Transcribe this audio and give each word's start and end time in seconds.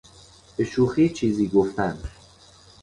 به 0.57 0.63
شوخی 0.63 1.09
چیزی 1.09 1.47
گفتن 1.47 1.99